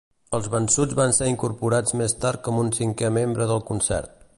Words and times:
Els 0.37 0.47
vençuts 0.53 0.97
van 0.99 1.13
ser 1.17 1.27
incorporats 1.33 1.95
més 2.03 2.17
tard 2.25 2.45
com 2.49 2.61
un 2.67 2.77
cinquè 2.79 3.15
membre 3.21 3.51
del 3.55 3.67
concert. 3.73 4.17